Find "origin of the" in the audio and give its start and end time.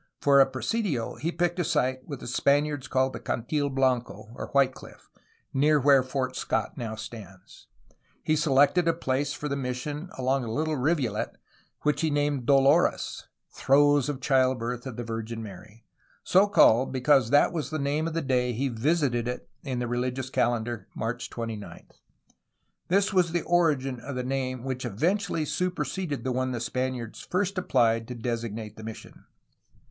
23.43-24.23